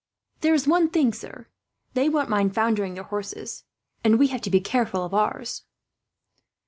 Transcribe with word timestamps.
"There 0.39 0.55
is 0.55 0.67
one 0.67 0.89
thing, 0.89 1.13
sir. 1.13 1.45
They 1.93 2.09
won't 2.09 2.27
mind 2.27 2.55
foundering 2.55 2.95
their 2.95 3.03
horses, 3.03 3.65
and 4.03 4.17
we 4.17 4.29
have 4.29 4.41
to 4.41 4.49
be 4.49 4.59
careful 4.59 5.05
of 5.05 5.13
ours." 5.13 5.61